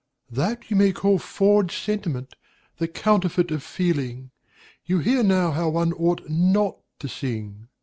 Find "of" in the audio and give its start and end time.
3.51-3.61